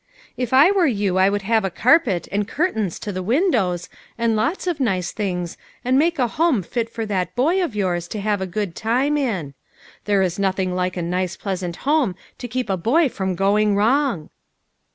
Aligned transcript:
u 0.35 0.41
If 0.41 0.51
I 0.51 0.71
were 0.71 0.87
you 0.87 1.19
I 1.19 1.29
would 1.29 1.43
have 1.43 1.63
a 1.63 1.69
carpet, 1.69 2.27
and 2.31 2.47
curtains 2.47 2.97
to 2.97 3.11
the 3.11 3.21
112 3.21 3.53
LITTLE 3.53 3.71
FISHEES: 3.83 3.89
AND 4.17 4.31
THEIE 4.33 4.35
NETS. 4.35 4.35
windows, 4.35 4.35
and 4.35 4.35
lots 4.35 4.65
of 4.67 4.79
nice 4.83 5.11
things, 5.11 5.57
and 5.85 5.99
make 5.99 6.17
a 6.17 6.27
home 6.27 6.63
fit 6.63 6.89
for 6.89 7.05
that 7.05 7.35
boy 7.35 7.63
of 7.63 7.75
yours 7.75 8.07
to 8.07 8.19
have 8.19 8.41
a 8.41 8.47
good 8.47 8.75
time 8.75 9.15
in. 9.15 9.53
There 10.05 10.23
is 10.23 10.39
nothing 10.39 10.73
like 10.73 10.97
a 10.97 11.03
nice 11.03 11.37
pleasant 11.37 11.75
home 11.85 12.15
to 12.39 12.47
keep 12.47 12.71
a 12.71 12.77
boy 12.77 13.09
from 13.09 13.35
going 13.35 13.75
wrong." 13.75 14.31